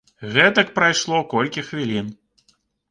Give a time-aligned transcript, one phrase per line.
[0.35, 2.13] Гэтак прайшло колькі хвілін.